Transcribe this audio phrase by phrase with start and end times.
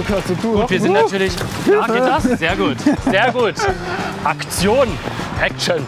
[0.00, 0.60] gerade so durch.
[0.62, 1.32] Gut, wir sind natürlich.
[1.70, 2.22] Ja, geht das?
[2.38, 2.76] Sehr gut.
[3.10, 3.54] Sehr gut.
[4.24, 4.88] Aktion.
[5.42, 5.86] Action.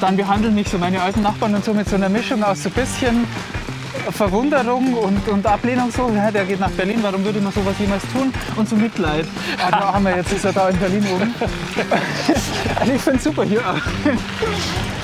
[0.00, 2.68] Dann behandeln mich so meine alten Nachbarn und so mit so einer Mischung aus so
[2.70, 3.26] ein bisschen
[4.10, 6.10] Verwunderung und, und Ablehnung so.
[6.14, 8.32] Ja, der geht nach Berlin, warum würde man sowas jemals tun?
[8.56, 9.26] Und so Mitleid.
[9.70, 11.34] Aber haben wir jetzt ist er da in Berlin oben.
[12.78, 13.60] Also ich finde es super hier.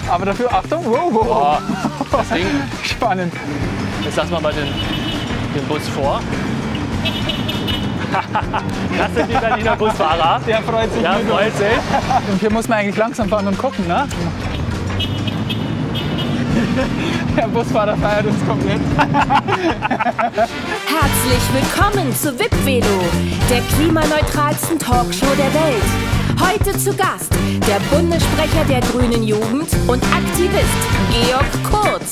[0.08, 1.58] Aber dafür Achtung, wow, wow.
[2.10, 2.46] Das Ding.
[2.82, 3.34] Spannend.
[4.02, 4.68] Jetzt lassen wir mal den,
[5.54, 6.20] den Bus vor.
[8.98, 10.40] Das sind die Berliner Busfahrer.
[10.46, 11.02] Der freut sich.
[11.02, 11.66] Ja, mit freut sich.
[12.30, 14.06] Und hier muss man eigentlich langsam fahren und gucken, ne?
[17.36, 18.80] Der Busfahrer feiert uns komplett.
[20.86, 23.02] Herzlich willkommen zu Wipvelo,
[23.50, 25.82] der klimaneutralsten Talkshow der Welt.
[26.40, 27.32] Heute zu Gast
[27.66, 32.10] der Bundessprecher der Grünen Jugend und Aktivist Georg Kurz.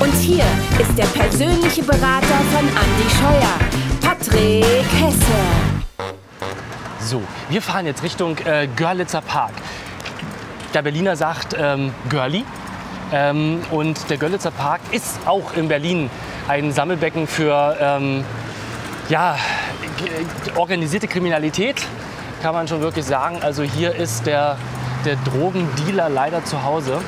[0.00, 0.44] Und hier
[0.80, 3.58] ist der persönliche Berater von Andy Scheuer,
[4.06, 4.64] Patrick
[5.00, 5.34] Hesse.
[7.00, 9.50] So, wir fahren jetzt Richtung äh, Görlitzer Park.
[10.74, 12.44] Der Berliner sagt ähm, Görli.
[13.12, 16.08] Ähm, und der Görlitzer Park ist auch in Berlin
[16.46, 18.24] ein Sammelbecken für ähm,
[19.08, 19.36] ja,
[20.54, 21.82] organisierte Kriminalität,
[22.42, 23.38] kann man schon wirklich sagen.
[23.42, 24.56] Also hier ist der,
[25.04, 27.00] der Drogendealer leider zu Hause.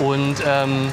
[0.00, 0.90] Und ähm,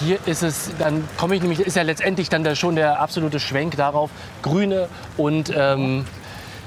[0.00, 3.40] hier ist es, dann komme ich nämlich, ist ja letztendlich dann der, schon der absolute
[3.40, 4.10] Schwenk darauf,
[4.42, 6.04] Grüne und ähm,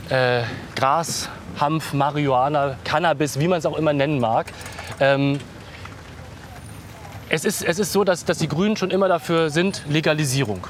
[0.10, 0.44] äh,
[0.76, 4.48] Gras, Hanf, Marihuana, Cannabis, wie man es auch immer nennen mag.
[5.00, 5.40] Ähm,
[7.30, 10.66] es, ist, es ist so, dass, dass die Grünen schon immer dafür sind, Legalisierung.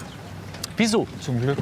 [0.75, 1.08] Wieso?
[1.22, 1.58] Zum Glück.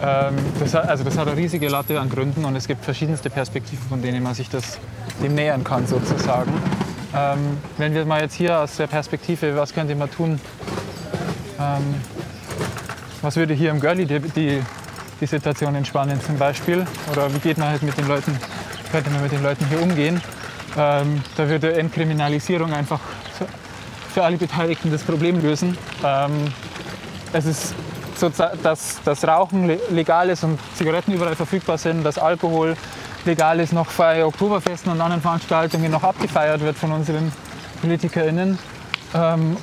[0.00, 3.30] Ähm, das, hat, also das hat eine riesige Latte an Gründen und es gibt verschiedenste
[3.30, 4.78] Perspektiven, von denen man sich das
[5.22, 6.52] dem nähern kann sozusagen.
[7.14, 10.40] Ähm, wenn wir mal jetzt hier aus der Perspektive, was könnte man tun,
[11.60, 11.94] ähm,
[13.20, 14.62] was würde hier im Görli die, die,
[15.20, 16.86] die Situation entspannen zum Beispiel?
[17.10, 18.36] Oder wie geht man halt mit den Leuten,
[18.90, 20.20] könnte man mit den Leuten hier umgehen,
[20.76, 23.00] ähm, da würde Entkriminalisierung einfach
[24.14, 25.76] für- alle Beteiligten das Problem lösen.
[26.04, 26.52] Ähm,
[27.32, 27.74] es ist
[28.16, 28.30] so,
[28.62, 32.76] dass das Rauchen le- legal ist und Zigaretten überall verfügbar sind, dass Alkohol
[33.26, 37.32] legal ist, noch bei Oktoberfesten und anderen Veranstaltungen noch abgefeiert wird von unseren
[37.80, 38.58] PolitikerInnen.
[39.14, 39.56] Ähm,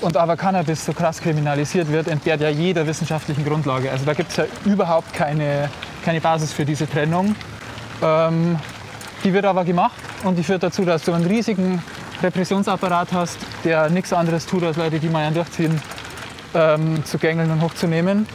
[0.00, 3.90] und aber Cannabis so krass kriminalisiert wird, entbehrt ja jeder wissenschaftlichen Grundlage.
[3.90, 5.68] Also da gibt es ja überhaupt keine,
[6.04, 7.34] keine Basis für diese Trennung.
[8.02, 8.58] Ähm,
[9.24, 11.82] die wird aber gemacht und die führt dazu, dass du einen riesigen
[12.22, 15.80] Repressionsapparat hast, der nichts anderes tut, als Leute, die mal einen durchziehen,
[16.54, 18.26] ähm, zu gängeln und hochzunehmen,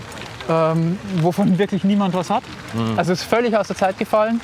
[0.47, 2.43] ähm, wovon wirklich niemand was hat.
[2.97, 4.39] Also es ist völlig aus der Zeit gefallen.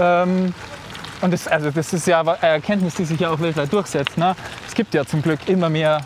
[0.00, 0.54] Ähm,
[1.20, 4.18] und das, also das ist ja eine Erkenntnis, die sich ja auch weltweit durchsetzt.
[4.18, 4.36] Ne?
[4.66, 6.02] Es gibt ja zum Glück immer mehr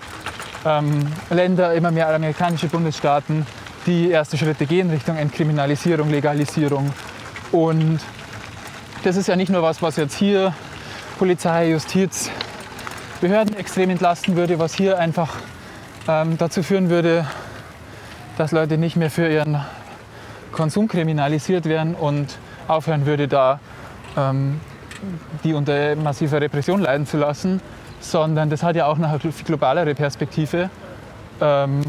[0.65, 3.47] ähm, Länder, immer mehr amerikanische Bundesstaaten,
[3.87, 6.93] die erste Schritte gehen Richtung Entkriminalisierung, Legalisierung.
[7.53, 8.01] Und
[9.03, 10.55] das ist ja nicht nur was, was jetzt hier
[11.19, 12.31] Polizei, Justiz,
[13.21, 15.35] Behörden extrem entlasten würde, was hier einfach
[16.07, 17.27] ähm, dazu führen würde,
[18.37, 19.61] dass Leute nicht mehr für ihren
[20.53, 22.39] Konsum kriminalisiert werden und
[22.69, 23.59] aufhören würde, da
[24.19, 24.61] ähm,
[25.45, 27.61] die unter massiver Repression leiden zu lassen,
[28.01, 30.71] sondern das hat ja auch eine globalere Perspektive.
[31.41, 31.83] Ähm,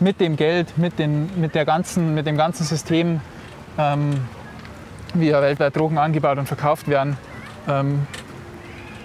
[0.00, 3.20] mit dem Geld, mit, den, mit, der ganzen, mit dem ganzen System,
[3.76, 4.20] ähm,
[5.14, 7.16] wie ja weltweit Drogen angebaut und verkauft werden,
[7.68, 8.06] ähm,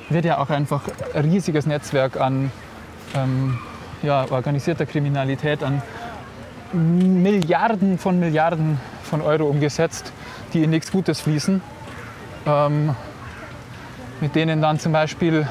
[0.10, 0.84] wird ja auch einfach
[1.14, 2.52] ein riesiges Netzwerk an
[3.16, 3.58] ähm,
[4.04, 5.81] ja, organisierter Kriminalität, an
[6.74, 10.12] Milliarden von Milliarden von Euro umgesetzt,
[10.54, 11.62] die in nichts Gutes fließen.
[12.46, 12.96] Ähm,
[14.20, 15.48] mit denen dann zum Beispiel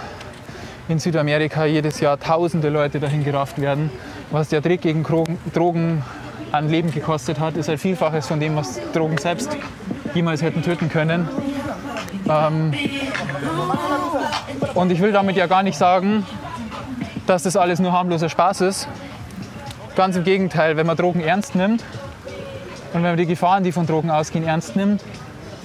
[0.88, 3.90] in Südamerika jedes Jahr tausende Leute dahin gerafft werden.
[4.30, 6.02] Was der Krieg gegen Drogen, Drogen
[6.52, 9.56] an Leben gekostet hat, ist ein Vielfaches von dem, was Drogen selbst
[10.14, 11.28] jemals hätten töten können.
[12.28, 12.74] Ähm,
[14.74, 16.26] und ich will damit ja gar nicht sagen,
[17.26, 18.88] dass das alles nur harmloser Spaß ist.
[19.96, 21.82] Ganz im Gegenteil, wenn man Drogen ernst nimmt
[22.92, 25.02] und wenn man die Gefahren, die von Drogen ausgehen, ernst nimmt,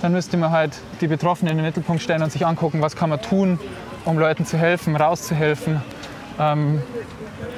[0.02, 3.10] dann müsste man halt die Betroffenen in den Mittelpunkt stellen und sich angucken, was kann
[3.10, 3.60] man tun,
[4.06, 5.82] um Leuten zu helfen, rauszuhelfen.
[6.40, 6.82] Ähm,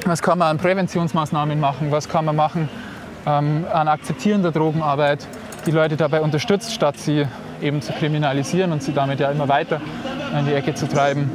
[0.05, 2.69] was kann man an Präventionsmaßnahmen machen, was kann man machen
[3.25, 5.27] ähm, an akzeptierender Drogenarbeit,
[5.65, 7.25] die Leute dabei unterstützt, statt sie
[7.61, 9.81] eben zu kriminalisieren und sie damit ja immer weiter
[10.37, 11.29] in die Ecke zu treiben.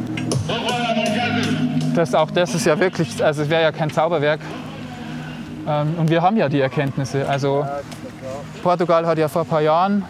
[1.95, 4.41] Das, auch das ist ja wirklich, also es wäre ja kein Zauberwerk.
[5.67, 7.29] Ähm, und wir haben ja die Erkenntnisse.
[7.29, 7.67] Also
[8.63, 10.05] Portugal hat ja vor ein paar Jahren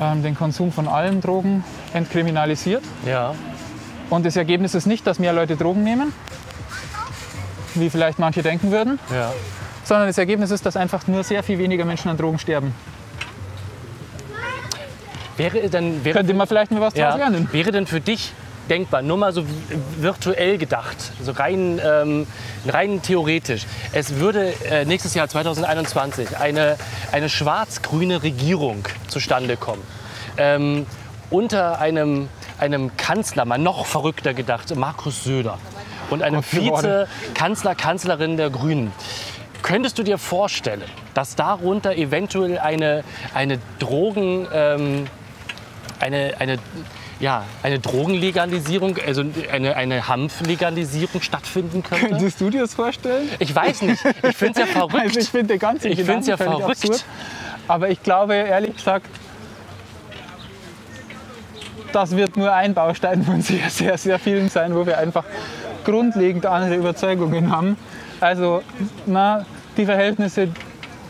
[0.00, 2.82] ähm, den Konsum von allen Drogen entkriminalisiert.
[3.06, 3.34] Ja.
[4.08, 6.12] Und das Ergebnis ist nicht, dass mehr Leute Drogen nehmen,
[7.74, 9.32] wie vielleicht manche denken würden, Ja.
[9.84, 12.74] sondern das Ergebnis ist, dass einfach nur sehr viel weniger Menschen an Drogen sterben.
[15.36, 17.48] Wäre denn, wäre, Könnte man vielleicht mal was ja, daraus lernen.
[17.52, 18.32] wäre denn für dich
[18.68, 19.44] denkbar, nur mal so
[19.98, 22.26] virtuell gedacht, so rein, ähm,
[22.66, 26.76] rein theoretisch, es würde äh, nächstes Jahr 2021 eine,
[27.12, 29.82] eine schwarz-grüne Regierung zustande kommen.
[30.36, 30.86] Ähm,
[31.30, 32.28] unter einem,
[32.58, 35.58] einem Kanzler, mal noch verrückter gedacht, Markus Söder
[36.10, 36.42] und einem.
[36.42, 38.92] Vize-Kanzler, Kanzlerin der Grünen.
[39.62, 40.82] Könntest du dir vorstellen,
[41.14, 43.04] dass darunter eventuell eine,
[43.34, 45.06] eine Drogen, ähm,
[46.00, 46.58] eine, eine,
[47.20, 49.22] ja, eine Drogenlegalisierung, also
[49.52, 52.08] eine, eine Hanflegalisierung stattfinden könnte?
[52.08, 53.28] Könntest du dir das vorstellen?
[53.38, 54.02] Ich weiß nicht.
[54.22, 54.94] Ich finde es ja verrückt.
[55.04, 57.04] Also ich finde ganzen Ich find's ja Gedanken völlig verrückt.
[57.04, 57.04] absurd.
[57.68, 59.06] Aber ich glaube, ehrlich gesagt,
[61.92, 65.24] das wird nur ein Baustein von sehr, sehr, sehr vielen sein, wo wir einfach
[65.84, 67.76] grundlegend andere Überzeugungen haben.
[68.20, 68.62] Also,
[69.06, 69.44] na,
[69.76, 70.48] die Verhältnisse,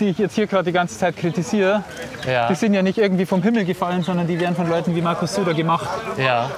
[0.01, 1.85] die ich jetzt hier gerade die ganze Zeit kritisiere,
[2.27, 5.03] ja, die sind ja nicht irgendwie vom Himmel gefallen, sondern die werden von Leuten wie
[5.03, 5.89] Markus Söder gemacht.
[6.17, 6.51] ja,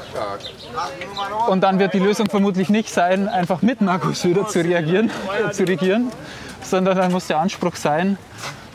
[1.49, 5.11] Und dann wird die Lösung vermutlich nicht sein, einfach mit Markus Söder zu reagieren,
[5.47, 6.11] äh, zu regieren,
[6.63, 8.17] sondern dann muss der Anspruch sein,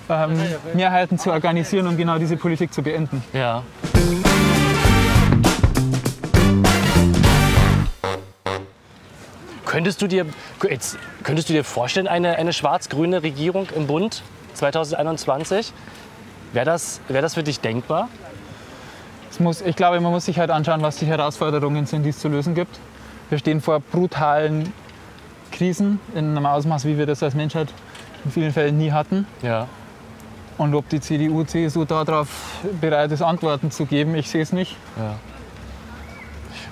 [0.09, 0.37] ähm,
[0.73, 3.23] Mehrheiten zu organisieren, um genau diese Politik zu beenden.
[3.33, 3.63] ja.
[9.65, 10.25] Könntest du dir,
[10.67, 14.23] jetzt, könntest du dir vorstellen, eine, eine schwarz-grüne Regierung im Bund
[14.57, 15.73] 2021?
[16.53, 18.09] Wäre das, wär das für dich denkbar?
[19.39, 22.27] Muss, ich glaube, man muss sich halt anschauen, was die Herausforderungen sind, die es zu
[22.27, 22.79] lösen gibt.
[23.29, 24.73] Wir stehen vor brutalen
[25.51, 27.67] Krisen in einem Ausmaß, wie wir das als Menschheit
[28.25, 29.27] in vielen Fällen nie hatten.
[29.43, 29.67] Ja.
[30.57, 34.75] Und ob die CDU, CSU darauf bereit ist, Antworten zu geben, ich sehe es nicht.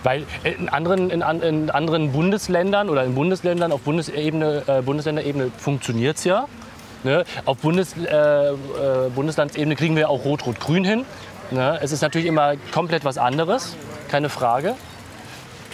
[0.01, 6.17] Weil in anderen, in, in anderen Bundesländern oder in Bundesländern auf Bundesebene, äh, Bundesländerebene funktioniert
[6.17, 6.47] es ja.
[7.05, 7.23] Ne?
[7.45, 8.09] Auf Bundes, äh,
[8.49, 8.55] äh,
[9.13, 11.05] Bundeslandsebene kriegen wir auch Rot-Rot-Grün hin.
[11.51, 11.79] Ne?
[11.81, 13.75] Es ist natürlich immer komplett was anderes,
[14.09, 14.73] keine Frage.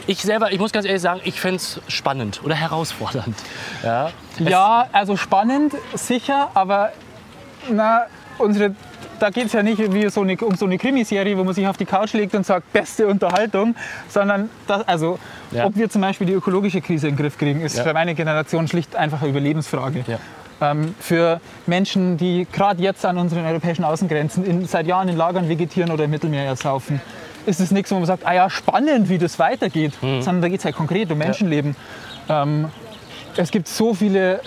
[0.07, 3.35] Ich selber, ich muss ganz ehrlich sagen, ich fände es spannend oder herausfordernd.
[3.83, 6.91] Ja, Ja, also spannend, sicher, aber
[7.69, 8.01] na,
[8.37, 8.75] unsere,
[9.19, 11.65] da geht es ja nicht wie so eine, um so eine Krimiserie, wo man sich
[11.67, 13.75] auf die Couch legt und sagt, beste Unterhaltung,
[14.09, 15.17] sondern das, also,
[15.51, 15.65] Ja.
[15.65, 17.83] ob wir zum Beispiel die ökologische Krise in den Griff kriegen, ist Ja.
[17.83, 20.03] für meine Generation schlicht einfach eine Überlebensfrage.
[20.07, 20.17] Ja.
[20.61, 25.49] Ähm, für Menschen, die gerade jetzt an unseren europäischen Außengrenzen in, seit Jahren in Lagern
[25.49, 27.01] vegetieren oder im Mittelmeer ersaufen,
[27.47, 30.21] ist es nichts, wo man sagt, ah ja, spannend, wie das weitergeht, Mhm.
[30.21, 31.75] sondern da geht es halt konkret um Menschenleben.
[32.29, 32.67] Ähm,
[33.35, 34.41] es gibt so viele,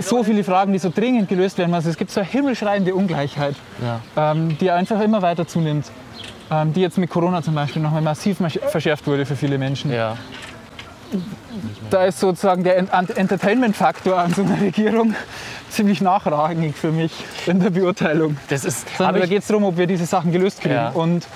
[0.00, 1.88] so viele Fragen, die so dringend gelöst werden müssen.
[1.90, 3.54] Es gibt so eine himmelschreiende Ungleichheit,
[4.16, 4.32] Ja.
[4.32, 5.86] ähm, die einfach immer weiter zunimmt.
[6.52, 8.38] Ähm, die jetzt mit Corona zum Beispiel nochmal massiv
[8.72, 9.92] verschärft wurde für viele Menschen.
[9.92, 10.16] ja.
[11.90, 15.14] Da ist sozusagen der Ent- Entertainment-Faktor an so einer Regierung
[15.70, 17.12] ziemlich nachrangig für mich
[17.46, 18.36] in der Beurteilung.
[18.48, 20.74] Das ist, Sondern da geht es darum, ob wir diese Sachen gelöst kriegen.
[20.74, 20.90] Ja.
[20.90, 21.26] Und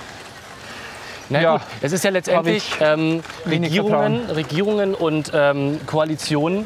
[1.29, 1.51] Na Ja.
[1.53, 6.65] gut, es ist ja letztendlich ich ähm, Regierungen, Regierungen und ähm, Koalitionen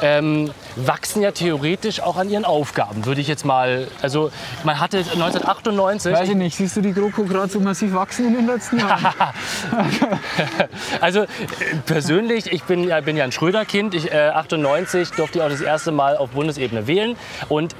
[0.00, 0.50] ähm,
[0.86, 3.88] wachsen ja theoretisch auch an ihren Aufgaben, würde ich jetzt mal.
[4.02, 4.30] Also
[4.64, 8.34] man hatte 1998, weiß ich nicht, siehst du die GroKo gerade so massiv wachsen in
[8.34, 9.06] den letzten Jahren?
[11.00, 11.24] also
[11.86, 13.94] persönlich, ich bin ja, bin ja ein Schröder-Kind.
[13.94, 17.16] Ich, äh, 98 durfte ich auch das erste Mal auf Bundesebene wählen
[17.48, 17.74] und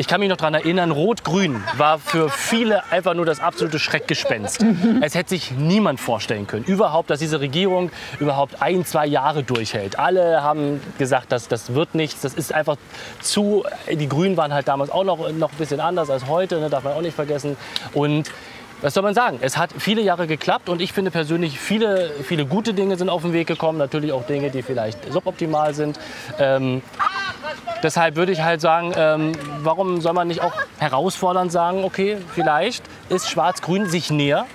[0.00, 4.64] ich kann mich noch daran erinnern, Rot-Grün war für viele einfach nur das absolute Schreckgespenst.
[5.02, 9.98] Es hätte sich niemand vorstellen können, überhaupt, dass diese Regierung überhaupt ein, zwei Jahre durchhält.
[9.98, 12.78] Alle haben gesagt, dass das wird nichts, das ist einfach
[13.20, 13.64] zu.
[13.92, 16.82] Die Grünen waren halt damals auch noch, noch ein bisschen anders als heute, ne, darf
[16.82, 17.58] man auch nicht vergessen.
[17.92, 18.30] Und
[18.82, 19.38] was soll man sagen?
[19.42, 23.20] Es hat viele Jahre geklappt und ich finde persönlich, viele, viele gute Dinge sind auf
[23.20, 23.76] den Weg gekommen.
[23.76, 26.00] Natürlich auch Dinge, die vielleicht suboptimal sind.
[26.38, 26.80] Ähm,
[27.82, 32.84] deshalb würde ich halt sagen, ähm, warum soll man nicht auch herausfordernd sagen, okay, vielleicht
[33.08, 34.46] ist Schwarz-Grün sich näher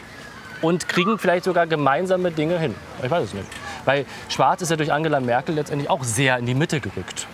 [0.61, 2.75] und kriegen vielleicht sogar gemeinsame Dinge hin.
[3.03, 3.47] Ich weiß es nicht.
[3.85, 7.27] Weil Schwarz ist ja durch Angela Merkel letztendlich auch sehr in die Mitte gerückt.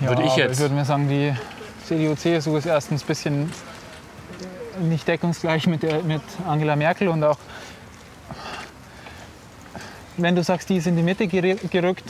[0.00, 1.34] Würde ich jetzt- Ich würde mir sagen, die
[1.86, 3.52] CDU, CSU ist erstens ein bisschen
[4.80, 7.38] nicht deckungsgleich mit, der, mit Angela Merkel und auch,
[10.18, 12.04] wenn du sagst, die ist in die Mitte gerückt,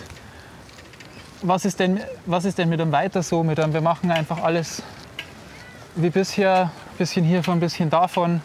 [1.42, 3.42] was ist denn, was ist denn mit einem weiter so?
[3.42, 4.82] Mit einem, wir machen einfach alles
[5.94, 8.40] wie bisher, ein bisschen hiervon, ein bisschen davon.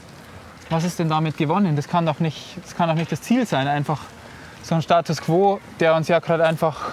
[0.70, 1.76] Was ist denn damit gewonnen?
[1.76, 4.00] Das kann doch nicht das, kann doch nicht das Ziel sein, einfach
[4.64, 6.92] so ein Status quo, der uns ja gerade einfach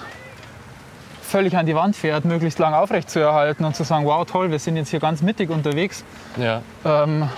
[1.23, 4.76] völlig an die Wand fährt, möglichst lang aufrechtzuerhalten und zu sagen, wow, toll, wir sind
[4.76, 6.02] jetzt hier ganz mittig unterwegs.
[6.38, 6.62] Ja.
[6.85, 7.28] Ähm,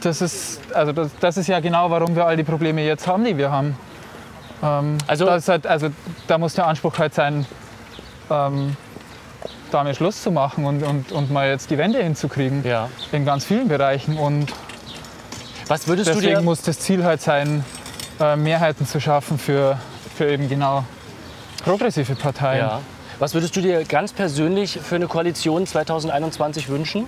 [0.00, 3.24] das, ist, also das, das ist ja genau, warum wir all die Probleme jetzt haben,
[3.24, 3.76] die wir haben.
[4.62, 5.88] Ähm, Also- halt, also
[6.26, 7.46] da muss der Anspruch halt sein,
[8.30, 8.76] ähm,
[9.70, 12.64] damit Schluss zu machen und, und, und mal jetzt die Wende hinzukriegen.
[12.64, 12.88] Ja.
[13.12, 14.16] In ganz vielen Bereichen.
[14.16, 14.52] Und
[15.68, 16.42] Was würdest du deswegen dir...
[16.42, 17.64] muss das Ziel halt sein,
[18.20, 19.78] äh, Mehrheiten zu schaffen für,
[20.16, 20.84] für eben genau
[21.64, 22.60] progressive Parteien.
[22.60, 22.80] Ja.
[23.18, 27.06] Was würdest du dir ganz persönlich für eine Koalition 2021 wünschen?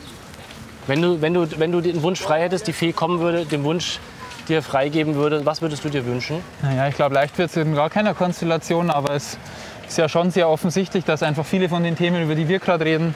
[0.86, 3.62] Wenn du, wenn du, wenn du den Wunsch frei hättest, die Fee kommen würde, den
[3.62, 4.00] Wunsch
[4.48, 6.42] dir freigeben würde, was würdest du dir wünschen?
[6.62, 9.38] Naja, ich glaube, leicht wird es in gar keiner Konstellation, aber es
[9.86, 12.84] ist ja schon sehr offensichtlich, dass einfach viele von den Themen, über die wir gerade
[12.84, 13.14] reden,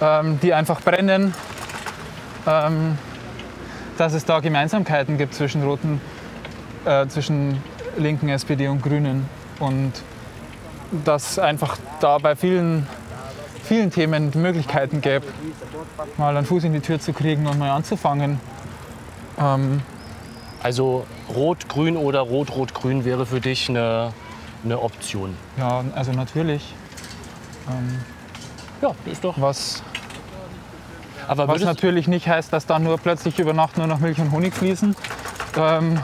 [0.00, 1.34] ähm, die einfach brennen,
[2.46, 2.98] ähm,
[3.96, 6.00] dass es da Gemeinsamkeiten gibt zwischen roten,
[6.84, 7.62] äh, zwischen
[7.96, 9.92] linken SPD und Grünen und
[11.04, 12.86] dass einfach da bei vielen,
[13.62, 15.26] vielen Themen Möglichkeiten gäbe,
[16.16, 18.40] mal einen Fuß in die Tür zu kriegen und mal anzufangen.
[19.38, 19.82] Ähm,
[20.62, 24.12] Also Rot, Grün oder Rot, Rot, Grün wäre für dich eine,
[24.64, 25.36] eine Option.
[25.56, 26.74] ja, also natürlich.
[28.82, 29.40] Ja, ist doch.
[29.40, 29.82] Was
[31.28, 34.32] Aber Was natürlich nicht heißt, dass dann nur plötzlich über Nacht nur noch Milch und
[34.32, 34.96] Honig fließen.
[35.56, 36.00] Ähm,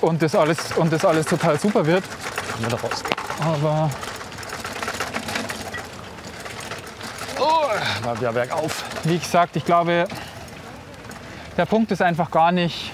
[0.00, 2.04] und, das alles, und das alles total super wird.
[2.52, 3.02] Kommen wir da raus.
[3.40, 3.90] Aber
[8.04, 8.84] Mal wieder bergauf.
[9.04, 10.06] wie gesagt, ich glaube,
[11.56, 12.92] der Punkt ist einfach gar nicht,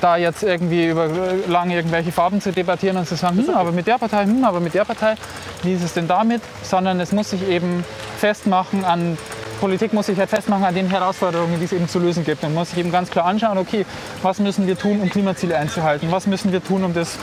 [0.00, 1.08] da jetzt irgendwie über
[1.48, 4.60] lange irgendwelche Farben zu debattieren und zu sagen, hm, aber mit der Partei, hm, aber
[4.60, 5.14] mit der Partei,
[5.62, 6.40] wie ist es denn damit?
[6.62, 7.84] Sondern es muss sich eben
[8.18, 9.18] festmachen an,
[9.60, 12.44] Politik muss sich halt festmachen an den Herausforderungen, die es eben zu lösen gibt.
[12.44, 13.84] Man muss sich eben ganz klar anschauen, okay,
[14.22, 16.12] was müssen wir tun, um Klimaziele einzuhalten?
[16.12, 17.18] Was müssen wir tun, um das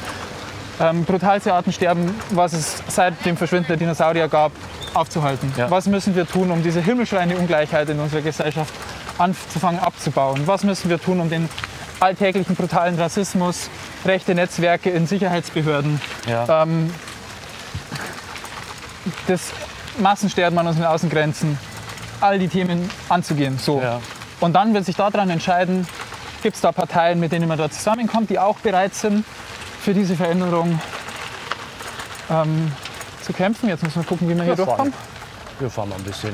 [0.81, 4.51] ähm, brutalste Artensterben, was es seit dem Verschwinden der Dinosaurier gab,
[4.95, 5.53] aufzuhalten?
[5.57, 5.69] Ja.
[5.69, 8.73] Was müssen wir tun, um diese himmelschreiende Ungleichheit in unserer Gesellschaft
[9.17, 10.41] anzufangen abzubauen?
[10.45, 11.49] Was müssen wir tun, um den
[11.99, 13.69] alltäglichen brutalen Rassismus,
[14.05, 16.63] rechte Netzwerke in Sicherheitsbehörden, Ja.
[16.63, 16.93] ähm,
[19.27, 19.51] das
[19.99, 21.57] Massensterben an unseren Außengrenzen,
[22.21, 23.57] all die Themen anzugehen.
[23.57, 23.81] So.
[23.81, 24.01] Ja.
[24.39, 25.87] Und dann wird sich daran entscheiden,
[26.43, 29.23] gibt es da Parteien, mit denen man da zusammenkommt, die auch bereit sind,
[29.81, 30.79] für diese Veränderung
[32.29, 32.71] ähm,
[33.25, 33.67] zu kämpfen.
[33.67, 34.93] Jetzt müssen wir gucken, wie wir hier durchkommen.
[35.59, 36.33] Wir fahren mal ein bisschen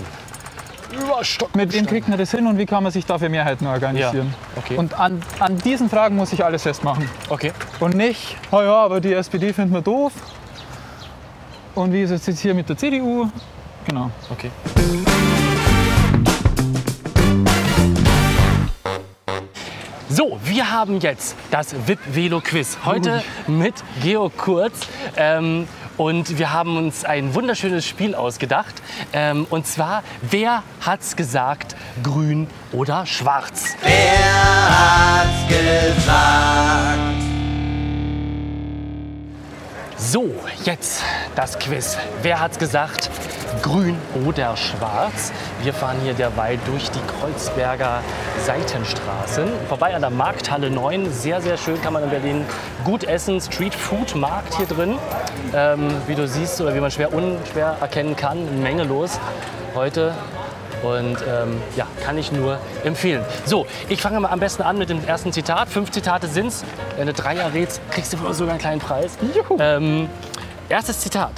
[0.91, 1.55] über Stock.
[1.55, 4.33] Mit wem kriegt man das hin und wie kann man sich da für Mehrheiten organisieren?
[4.55, 4.75] Ja, okay.
[4.75, 7.10] Und an, an diesen Fragen muss ich alles festmachen.
[7.29, 7.53] Okay.
[7.79, 10.12] Und nicht, oh ja, aber die SPD finden wir doof.
[11.75, 13.29] Und wie ist es jetzt hier mit der CDU?
[13.88, 14.12] Genau.
[14.29, 14.51] Okay.
[20.10, 22.79] So, wir haben jetzt das VIP-Velo-Quiz.
[22.83, 24.81] Heute mit Georg Kurz.
[25.15, 28.81] Ähm, und wir haben uns ein wunderschönes Spiel ausgedacht.
[29.13, 33.75] Ähm, und zwar, wer hat's gesagt, grün oder schwarz?
[40.12, 40.30] So,
[40.65, 41.01] jetzt
[41.38, 41.98] das Quiz.
[42.22, 43.10] Wer hat's gesagt?
[43.62, 43.96] Grün
[44.27, 45.32] oder schwarz?
[45.63, 48.01] Wir fahren hier derweil durch die Kreuzberger
[48.46, 49.48] Seitenstraßen.
[49.70, 51.10] Vorbei an der Markthalle 9.
[51.13, 52.46] Sehr, sehr schön kann man in Berlin
[52.84, 53.39] gut essen.
[53.39, 54.98] Street Food Markt hier drin.
[55.56, 58.62] Ähm, wie du siehst oder wie man schwer unschwer erkennen kann.
[58.62, 59.18] Menge los
[59.75, 60.13] heute.
[60.83, 63.23] Und ähm, ja, kann ich nur empfehlen.
[63.45, 65.69] So, ich fange mal am besten an mit dem ersten Zitat.
[65.69, 66.63] Fünf Zitate sind's.
[66.97, 69.17] Wenn du drei errätst, kriegst du sogar einen kleinen Preis.
[69.35, 69.57] Juhu.
[69.59, 70.09] Ähm,
[70.69, 71.31] erstes Zitat.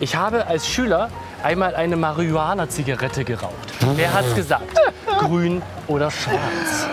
[0.00, 1.08] Ich habe als Schüler
[1.42, 3.72] einmal eine Marihuana-Zigarette geraucht.
[3.96, 4.78] Wer hat's gesagt?
[5.18, 6.86] Grün oder schwarz?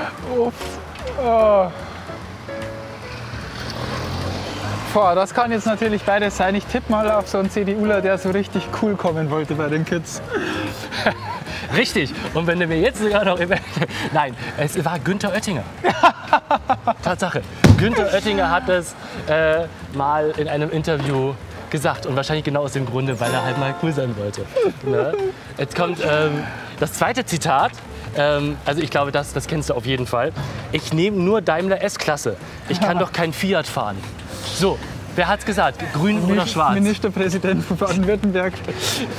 [4.93, 6.55] Boah, das kann jetzt natürlich beides sein.
[6.55, 9.83] Ich tippe mal auf so einen CDUler, der so richtig cool kommen wollte bei den
[9.83, 10.21] Kids.
[11.75, 12.13] Richtig.
[12.33, 13.39] Und wenn du mir jetzt sogar noch...
[14.13, 15.63] Nein, es war Günther Oettinger.
[17.03, 17.41] Tatsache.
[17.77, 18.95] Günther Oettinger hat es
[19.27, 21.33] äh, mal in einem Interview
[21.69, 22.05] gesagt.
[22.05, 24.45] Und wahrscheinlich genau aus dem Grunde, weil er halt mal cool sein wollte.
[24.83, 25.13] Ne?
[25.57, 26.43] Jetzt kommt ähm,
[26.79, 27.71] das zweite Zitat.
[28.17, 30.31] Ähm, also ich glaube, das, das kennst du auf jeden Fall.
[30.71, 32.37] Ich nehme nur Daimler S-Klasse.
[32.69, 33.97] Ich kann doch kein Fiat fahren.
[34.55, 34.79] So,
[35.15, 35.83] wer hat's gesagt?
[35.93, 36.75] Grün oder schwarz?
[36.75, 38.53] Ministerpräsident von Baden-Württemberg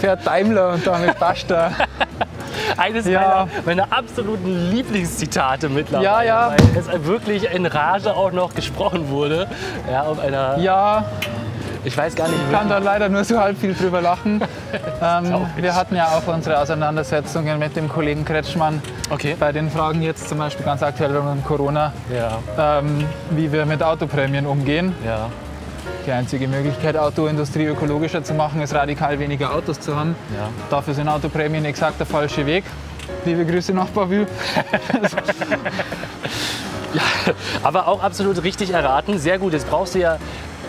[0.01, 1.73] fährt Daimler und damit Basta.
[2.77, 3.47] Eines Ja.
[3.65, 6.05] meiner, meiner absoluten Lieblingszitate mittlerweile.
[6.05, 6.51] Ja, ja.
[6.51, 9.47] Weil es wirklich in Rage auch noch gesprochen wurde.
[9.91, 11.05] Ja, auf einer, Ja,
[11.85, 14.41] ich weiß gar nicht, ich kann da leider nur so halb viel drüber lachen.
[15.03, 18.81] Ähm, wir hatten ja auch unsere Auseinandersetzungen mit dem Kollegen Kretschmann
[19.11, 19.37] Okay.
[19.39, 23.67] bei den Fragen jetzt zum Beispiel ganz aktuell rund um Corona, Ja, ähm, wie wir
[23.67, 24.95] mit Autoprämien umgehen.
[25.05, 25.29] ja,
[26.07, 30.15] Die einzige Möglichkeit, Autoindustrie ökologischer zu machen, ist radikal weniger Autos zu haben.
[30.35, 30.49] ja.
[30.71, 32.65] Dafür sind Autoprämien exakt der falsche Weg.
[33.25, 34.27] Liebe Grüße nach Bavü.
[37.63, 39.19] Aber auch absolut richtig erraten.
[39.19, 39.53] Sehr gut.
[39.53, 40.19] Jetzt brauchst du ja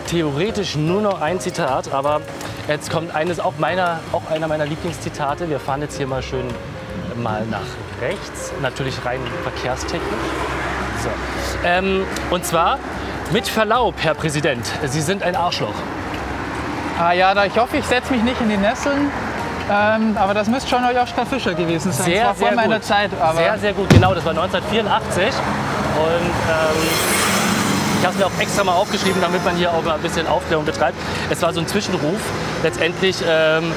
[0.08, 1.92] theoretisch nur noch ein Zitat.
[1.92, 2.20] Aber
[2.68, 5.48] Jetzt kommt eines auch meiner, auch einer meiner Lieblingszitate.
[5.48, 6.44] Wir fahren jetzt hier mal schön
[7.16, 7.62] mal nach
[8.02, 10.02] rechts, natürlich rein verkehrstechnisch.
[11.02, 11.08] So.
[11.64, 12.78] Ähm, und zwar
[13.32, 15.74] mit Verlaub, Herr Präsident, Sie sind ein Arschloch.
[16.98, 19.10] Ah ja, da, ich hoffe, ich setze mich nicht in die Nesseln.
[19.70, 22.06] Ähm, aber das müsste schon Joschka Fischer gewesen sein.
[22.06, 22.84] Sehr, das war vor sehr meiner gut.
[22.84, 23.10] Zeit.
[23.36, 25.24] Sehr, sehr gut, genau, das war 1984.
[25.26, 26.88] Und ähm,
[27.98, 30.26] ich habe es mir auch extra mal aufgeschrieben, damit man hier auch mal ein bisschen
[30.26, 30.96] Aufklärung betreibt.
[31.28, 32.20] Es war so ein Zwischenruf
[32.62, 33.72] letztendlich ähm,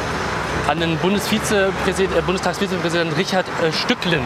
[0.70, 4.22] an den Bundesvizepräsident, äh, Bundestagsvizepräsidenten Richard äh, Stücklen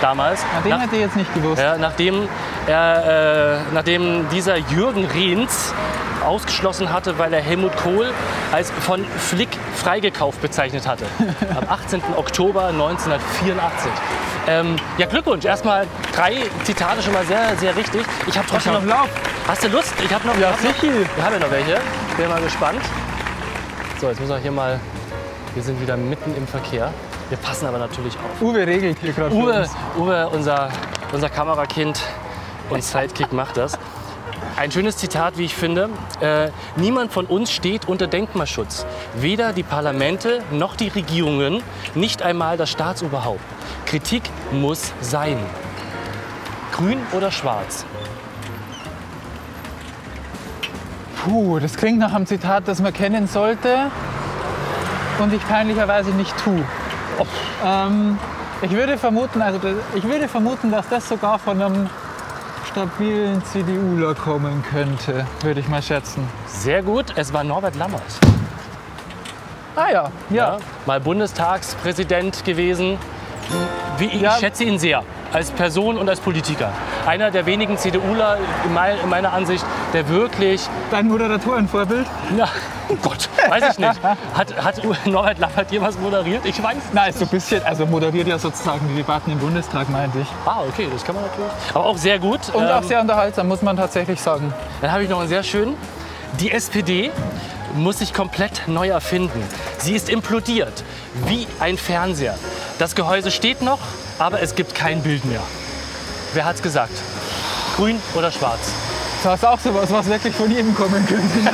[0.00, 0.44] damals.
[0.54, 1.60] Na, den Nach- hätte ich jetzt nicht gewusst.
[1.62, 2.28] ja, nachdem,
[2.66, 5.72] er, äh, nachdem dieser Jürgen Rehns
[6.24, 8.12] ausgeschlossen hatte, weil er Helmut Kohl
[8.52, 11.04] als von Flick freigekauft bezeichnet hatte.
[11.58, 12.02] Am 18.
[12.16, 13.90] Oktober 1984.
[14.48, 15.44] Ähm, ja, Glückwunsch.
[15.44, 18.02] Erstmal drei Zitate schon mal sehr, sehr richtig.
[18.26, 18.84] Ich habe trotzdem noch.
[18.84, 19.08] Lauf.
[19.46, 19.92] Hast du Lust?
[20.04, 20.36] Ich habe noch.
[20.38, 21.80] Ja, ich hab noch wir haben ja noch welche.
[22.16, 22.80] Bin mal gespannt.
[24.00, 24.80] So, jetzt müssen wir hier mal.
[25.54, 26.92] Wir sind wieder mitten im Verkehr.
[27.30, 28.42] Wir passen aber natürlich auf.
[28.42, 29.64] Uwe regelt hier gerade Uwe.
[29.96, 30.68] Uwe unser,
[31.12, 32.02] unser Kamerakind
[32.70, 33.78] und Sidekick macht das.
[34.56, 35.90] Ein schönes Zitat, wie ich finde.
[36.20, 38.84] Äh, niemand von uns steht unter Denkmalschutz.
[39.14, 41.62] Weder die Parlamente noch die Regierungen,
[41.94, 43.40] nicht einmal das Staatsoberhaupt.
[43.86, 45.38] Kritik muss sein.
[46.72, 47.86] Grün oder schwarz?
[51.22, 53.90] Puh, das klingt nach einem Zitat, das man kennen sollte
[55.20, 56.64] und ich peinlicherweise nicht tue.
[57.64, 58.18] Ähm,
[58.62, 59.58] ich würde vermuten, also
[59.94, 61.88] ich würde vermuten, dass das sogar von einem
[62.70, 66.26] stabilen CDUler kommen könnte, würde ich mal schätzen.
[66.46, 68.02] Sehr gut, es war Norbert Lammert.
[69.76, 70.08] Ah ja, ja.
[70.30, 72.98] Ja, mal Bundestagspräsident gewesen.
[73.98, 74.32] Wie, ich Ja.
[74.32, 76.70] schätze ihn sehr, als Person und als Politiker.
[77.06, 82.06] Einer der wenigen CDUler in mei- in meiner Ansicht, der wirklich, Dein Moderatorenvorbild?
[82.36, 82.48] na,
[82.88, 84.00] oh Gott, weiß ich nicht,
[84.34, 86.44] hat, hat Norbert Lammert jemals moderiert?
[86.44, 86.76] Ich weiß.
[86.92, 90.28] Nein, so ein bisschen, also moderiert ja sozusagen die Debatten im Bundestag, meinte ich.
[90.44, 91.50] Ah, okay, das kann man natürlich.
[91.74, 92.40] Aber auch sehr gut.
[92.52, 94.52] Und Ähm, auch sehr unterhaltsam, muss man tatsächlich sagen.
[94.80, 95.76] Dann habe ich noch einen sehr schönen.
[96.38, 97.10] Die SPD
[97.74, 99.42] muss sich komplett neu erfinden.
[99.78, 100.84] Sie ist implodiert,
[101.26, 102.34] wie ein Fernseher.
[102.78, 103.78] Das Gehäuse steht noch,
[104.18, 105.40] aber es gibt kein Bild mehr.
[106.32, 106.92] Wer hat's gesagt?
[107.76, 108.72] Grün oder schwarz?
[109.22, 111.50] Das ist auch sowas, was wirklich von jedem kommen könnte.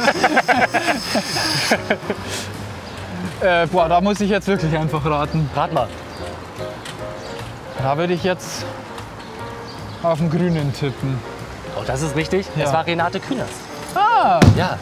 [3.41, 5.51] äh, boah, da muss ich jetzt wirklich einfach raten.
[5.55, 5.89] Rat mal.
[7.79, 8.65] Da würde ich jetzt
[10.03, 11.19] auf den Grünen tippen.
[11.77, 12.47] Oh, das ist richtig.
[12.57, 12.65] Ja.
[12.67, 13.53] Es war Renate Künast.
[13.95, 14.79] Ah, Ja,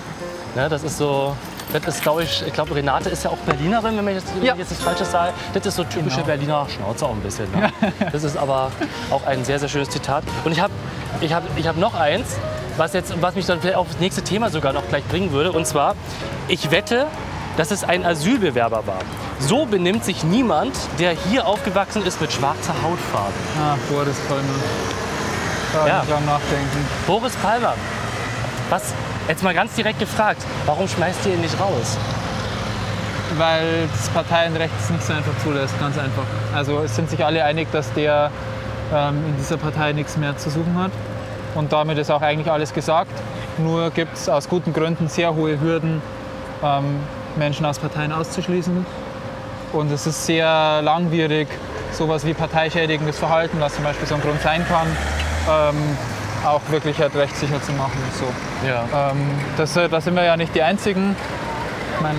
[0.54, 1.36] ne, das ist so.
[1.74, 4.54] Das ist, glaube ich, ich glaube, Renate ist ja auch Berlinerin, wenn ich jetzt, Ja.
[4.54, 5.32] jetzt nichts Falsches sage.
[5.52, 6.26] Das ist so typische Genau.
[6.26, 7.50] Berliner Schnauze auch ein bisschen.
[7.52, 7.72] Ne?
[8.12, 8.70] Das ist aber
[9.10, 10.22] auch ein sehr, sehr schönes Zitat.
[10.44, 10.72] Und ich habe
[11.20, 12.36] ich hab, ich hab noch eins,
[12.76, 15.50] was, jetzt, was mich dann vielleicht auf das nächste Thema sogar noch gleich bringen würde.
[15.52, 15.94] Und zwar,
[16.48, 17.06] ich wette,
[17.56, 18.98] dass es ein Asylbewerber war.
[19.40, 23.32] So benimmt sich niemand, der hier aufgewachsen ist mit schwarzer Hautfarbe.
[23.60, 24.42] ah Boris Palmer.
[25.72, 26.02] Da Ja.
[26.06, 26.86] ich am Nachdenken.
[27.06, 27.74] Boris Palmer,
[28.70, 28.92] was,
[29.28, 31.96] jetzt mal ganz direkt gefragt, warum schmeißt ihr ihn nicht raus?
[33.36, 36.24] Weil das Parteienrecht es nicht so einfach zulässt, ganz einfach.
[36.54, 38.30] Also es sind sich alle einig, dass der
[38.92, 40.92] ähm, in dieser Partei nichts mehr zu suchen hat.
[41.54, 43.12] Und damit ist auch eigentlich alles gesagt.
[43.58, 46.02] Nur gibt es aus guten Gründen sehr hohe Hürden,
[46.62, 47.00] ähm,
[47.36, 48.84] Menschen aus Parteien auszuschließen.
[49.72, 51.48] Und es ist sehr langwierig,
[51.92, 54.86] sowas wie parteischädigendes Verhalten, was zum Beispiel so ein Grund sein kann,
[55.48, 55.76] ähm,
[56.46, 57.98] auch wirklich halt rechtssicher zu machen.
[58.18, 58.26] So.
[58.68, 59.10] Ja.
[59.10, 59.18] Ähm,
[59.56, 61.16] das, äh, da sind wir ja nicht die Einzigen.
[61.96, 62.16] Ich mein,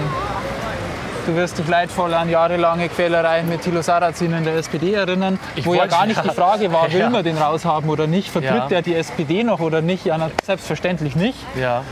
[1.27, 5.65] du wirst dich leidvoll an jahrelange Quälereien mit Thilo Sarrazin in der SPD erinnern, Ich
[5.65, 7.09] wo ja gar nicht die Frage war, will Ja.
[7.09, 8.77] man den raushaben oder nicht, vertritt Ja.
[8.77, 10.05] er die SPD noch oder nicht?
[10.05, 11.37] Ja, selbstverständlich nicht.
[11.59, 11.83] ja.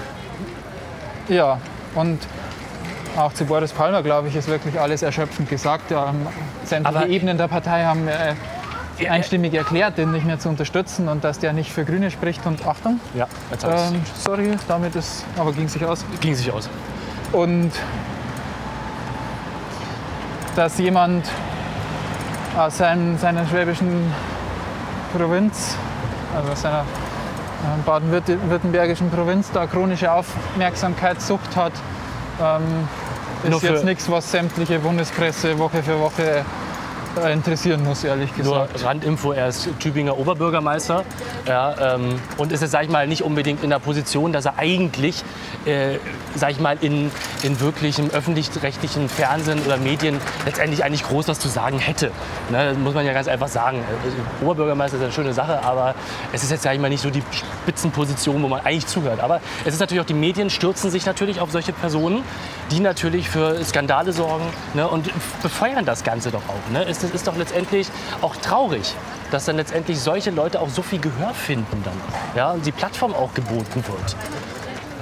[1.30, 1.58] Ja,
[1.96, 2.19] und
[3.17, 5.89] auch zu Boris Palmer, glaube ich, ist wirklich alles erschöpfend gesagt.
[5.89, 6.13] Ja,
[6.65, 8.34] sämtliche Aber- Ebenen der Partei haben äh,
[9.10, 12.45] einstimmig erklärt, den nicht mehr zu unterstützen und dass der nicht für Grüne spricht.
[12.45, 16.06] Und Achtung, Ja, jetzt ähm, sorry, damit ist, aber ging sich aus.
[16.21, 16.69] ging sich aus.
[17.32, 17.71] Und
[20.56, 21.27] dass jemand
[22.58, 24.12] aus seinem, seiner schwäbischen
[25.17, 25.75] Provinz,
[26.36, 31.73] also aus seiner äh, baden-württembergischen Provinz, da chronische Aufmerksamkeitssucht hat,
[32.41, 32.88] ähm,
[33.43, 36.45] ist jetzt nichts, was sämtliche Bundespresse Woche für Woche
[37.21, 38.86] äh, interessieren muss, ehrlich Nur gesagt.
[38.86, 41.04] Randinfo, er ist Tübinger Oberbürgermeister
[41.47, 44.58] ja, ähm, und ist jetzt, sag ich mal, nicht unbedingt in der Position, dass er
[44.58, 45.23] eigentlich,
[45.65, 45.97] äh,
[46.36, 47.12] sag ich mal, in,
[47.43, 52.12] in wirklichem öffentlich-rechtlichen Fernsehen oder Medien letztendlich eigentlich groß was zu sagen hätte.
[52.49, 53.80] Ne, das muss man ja ganz einfach sagen.
[53.80, 55.95] Äh, Oberbürgermeister ist eine schöne Sache, aber
[56.32, 59.19] es ist jetzt, sag ich mal, nicht so die Spitzenposition, wo man eigentlich zuhört.
[59.19, 62.23] Aber es ist natürlich auch, die Medien stürzen sich natürlich auf solche Personen,
[62.71, 65.10] die natürlich für Skandale sorgen ne, und
[65.41, 66.71] befeuern das Ganze doch auch.
[66.71, 66.84] Ne?
[67.03, 67.87] Es ist doch letztendlich
[68.21, 68.95] auch traurig,
[69.31, 71.93] dass dann letztendlich solche Leute auch so viel Gehör finden dann.
[72.35, 74.15] Ja, und die Plattform auch geboten wird.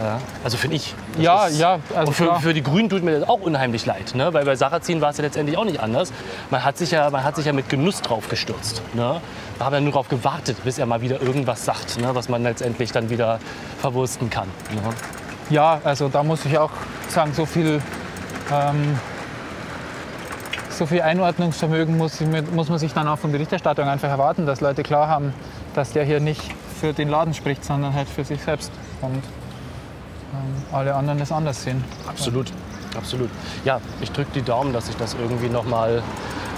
[0.02, 0.96] Ja, also finde ich.
[1.14, 4.16] Das Ja, ja, also und für, für die Grünen tut mir das auch unheimlich leid,
[4.16, 4.34] ne?
[4.34, 6.12] weil bei Sarrazin war es ja letztendlich auch nicht anders.
[6.50, 8.82] Man hat sich ja, man hat sich ja mit Genuss drauf gestürzt.
[8.94, 9.22] Ne?
[9.58, 12.16] Wir haben ja nur darauf gewartet, bis er mal wieder irgendwas sagt, ne?
[12.16, 13.40] was man letztendlich dann wieder
[13.80, 14.48] verwursten kann.
[14.74, 14.82] Ne?
[15.52, 16.72] Ja, also da muss ich auch
[17.10, 17.82] sagen, so viel,
[18.52, 19.00] ähm,
[20.82, 22.22] so viel Einordnungsvermögen muss,
[22.56, 25.32] muss man sich dann auch von Berichterstattung einfach erwarten, dass Leute klar haben,
[25.76, 26.42] dass der hier nicht
[26.80, 28.72] für den Laden spricht, sondern halt für sich selbst.
[29.04, 31.84] Und ähm, alle anderen das anders sehen.
[32.08, 32.52] Absolut,
[32.98, 33.30] absolut.
[33.64, 36.02] Ja, ich drücke die Daumen, dass ich das irgendwie noch mal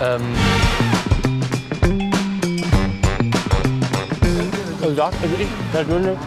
[0.02, 0.22] ähm
[4.82, 6.18] also das- also ich persönlich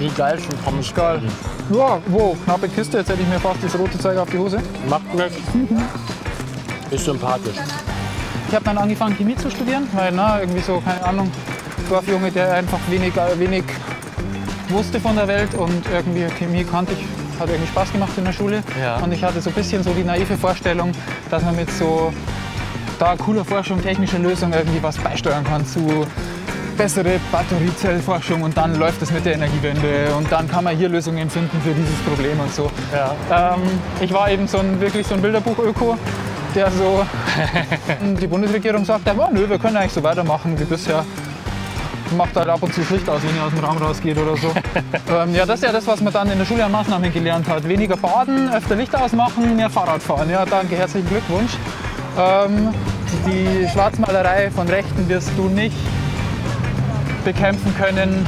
[0.00, 0.92] die geilsten Pommes.
[0.92, 1.22] Geil.
[1.70, 2.36] Ja, wo?
[2.44, 4.58] Knappe Kiste, jetzt hätte ich mir fast das rote Zeug auf die Hose.
[4.88, 5.36] Macht nichts.
[6.90, 7.56] Ist sympathisch.
[8.48, 11.30] Ich habe dann angefangen, Chemie zu studieren, weil na, irgendwie so, keine Ahnung,
[11.88, 13.64] Dorfjunge, der einfach wenig, äh, wenig
[14.68, 18.32] wusste von der Welt und irgendwie Chemie kannte ich, hat irgendwie Spaß gemacht in der
[18.32, 18.62] Schule.
[18.80, 18.96] Ja.
[18.96, 20.92] Und ich hatte so ein bisschen so die naive Vorstellung,
[21.30, 22.12] dass man mit so
[22.98, 26.06] da cooler Forschung, technischer Lösung irgendwie was beisteuern kann zu
[26.78, 31.28] bessere Batteriezellforschung und dann läuft es mit der Energiewende und dann kann man hier Lösungen
[31.28, 32.70] finden für dieses Problem und so.
[32.94, 33.54] Ja.
[33.54, 33.62] Ähm,
[34.00, 35.98] ich war eben so ein, wirklich so ein Bilderbuch-Öko,
[36.58, 37.06] der so,
[38.20, 41.04] die Bundesregierung sagt, oh, nö, wir können eigentlich so weitermachen wie bisher.
[42.16, 44.36] Macht halt ab und zu das Licht aus, wenn ihr aus dem Raum rausgeht oder
[44.36, 44.48] so.
[45.14, 47.46] ähm, ja, das ist ja das, was man dann in der Schule an Maßnahmen gelernt
[47.48, 47.68] hat.
[47.68, 50.28] Weniger baden, öfter Licht ausmachen, mehr Fahrrad fahren.
[50.30, 51.52] Ja, danke, herzlichen Glückwunsch.
[52.18, 52.74] Ähm,
[53.26, 55.76] die Schwarzmalerei von Rechten wirst du nicht
[57.24, 58.26] bekämpfen können,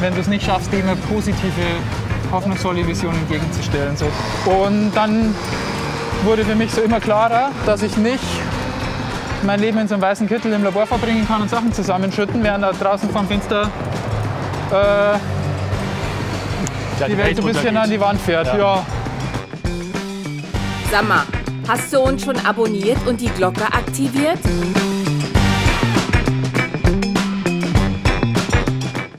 [0.00, 1.62] wenn du es nicht schaffst, dem eine positive,
[2.32, 3.96] hoffnungsvolle Vision entgegenzustellen.
[3.96, 4.06] So.
[4.50, 5.34] Und dann
[6.22, 8.22] wurde für mich so immer klarer, dass ich nicht
[9.42, 12.64] mein Leben in so einem weißen Kittel im Labor verbringen kann und Sachen zusammenschütten, während
[12.64, 13.70] da draußen vom Fenster
[14.70, 14.74] äh,
[17.00, 18.46] Ja, die Welt so ein bisschen an die Wand fährt.
[18.46, 18.56] Ja.
[18.56, 18.86] Ja.
[20.90, 21.22] Sag mal,
[21.68, 24.38] hast du uns schon abonniert und die Glocke aktiviert?